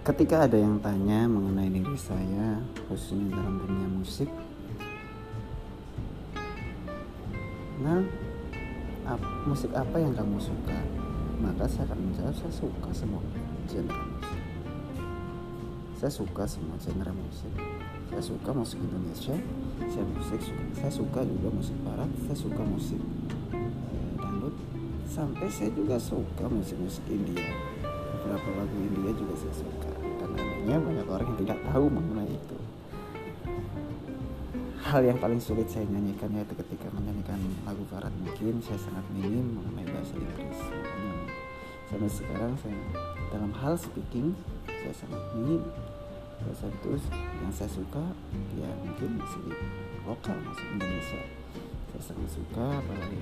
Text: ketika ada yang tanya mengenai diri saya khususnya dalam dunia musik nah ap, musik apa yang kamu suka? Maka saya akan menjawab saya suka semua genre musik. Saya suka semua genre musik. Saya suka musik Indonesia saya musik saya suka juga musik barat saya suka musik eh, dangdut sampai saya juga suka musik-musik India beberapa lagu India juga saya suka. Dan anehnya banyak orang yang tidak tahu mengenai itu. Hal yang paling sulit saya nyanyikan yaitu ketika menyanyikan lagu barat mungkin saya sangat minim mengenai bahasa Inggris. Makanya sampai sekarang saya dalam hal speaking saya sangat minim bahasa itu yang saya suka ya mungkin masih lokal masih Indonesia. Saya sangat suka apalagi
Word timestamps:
ketika 0.00 0.48
ada 0.48 0.56
yang 0.56 0.80
tanya 0.80 1.28
mengenai 1.28 1.68
diri 1.68 1.96
saya 1.96 2.60
khususnya 2.88 3.36
dalam 3.36 3.60
dunia 3.64 3.88
musik 3.88 4.30
nah 7.80 8.00
ap, 9.08 9.20
musik 9.48 9.72
apa 9.72 9.96
yang 9.96 10.12
kamu 10.12 10.36
suka? 10.36 10.78
Maka 11.40 11.64
saya 11.64 11.88
akan 11.88 12.12
menjawab 12.12 12.36
saya 12.36 12.52
suka 12.52 12.90
semua 12.92 13.24
genre 13.64 13.96
musik. 13.96 14.42
Saya 15.96 16.12
suka 16.12 16.44
semua 16.44 16.76
genre 16.76 17.12
musik. 17.16 17.52
Saya 18.12 18.20
suka 18.20 18.50
musik 18.52 18.76
Indonesia 18.84 19.36
saya 19.88 20.04
musik 20.12 20.40
saya 20.76 20.92
suka 20.92 21.24
juga 21.24 21.48
musik 21.48 21.76
barat 21.80 22.10
saya 22.28 22.36
suka 22.36 22.62
musik 22.68 23.00
eh, 23.56 24.12
dangdut 24.20 24.52
sampai 25.08 25.48
saya 25.48 25.72
juga 25.72 25.96
suka 25.96 26.44
musik-musik 26.52 27.04
India 27.08 27.48
beberapa 28.20 28.48
lagu 28.60 28.76
India 28.76 29.12
juga 29.16 29.34
saya 29.40 29.54
suka. 29.64 29.90
Dan 30.20 30.30
anehnya 30.36 30.76
banyak 30.76 31.06
orang 31.08 31.26
yang 31.32 31.40
tidak 31.48 31.58
tahu 31.72 31.86
mengenai 31.88 32.28
itu. 32.28 32.58
Hal 34.80 35.00
yang 35.06 35.16
paling 35.16 35.40
sulit 35.40 35.68
saya 35.72 35.88
nyanyikan 35.88 36.34
yaitu 36.36 36.52
ketika 36.56 36.92
menyanyikan 36.92 37.40
lagu 37.64 37.80
barat 37.88 38.12
mungkin 38.20 38.60
saya 38.60 38.76
sangat 38.76 39.04
minim 39.16 39.56
mengenai 39.56 39.86
bahasa 39.88 40.12
Inggris. 40.18 40.60
Makanya 40.60 41.14
sampai 41.88 42.10
sekarang 42.10 42.52
saya 42.60 42.76
dalam 43.30 43.52
hal 43.54 43.74
speaking 43.78 44.34
saya 44.66 44.94
sangat 44.96 45.22
minim 45.38 45.62
bahasa 46.40 46.66
itu 46.72 46.96
yang 47.38 47.52
saya 47.52 47.70
suka 47.70 48.04
ya 48.56 48.70
mungkin 48.82 49.20
masih 49.20 49.42
lokal 50.04 50.36
masih 50.44 50.66
Indonesia. 50.74 51.22
Saya 51.94 52.02
sangat 52.10 52.28
suka 52.34 52.64
apalagi 52.80 53.18